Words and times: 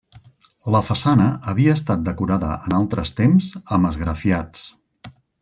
La 0.75 0.79
façana 0.85 1.27
havia 1.51 1.75
estat 1.79 2.01
decorada 2.07 2.49
en 2.69 2.75
altres 2.79 3.13
temps 3.21 3.51
amb 3.77 3.91
esgrafiats. 3.93 4.67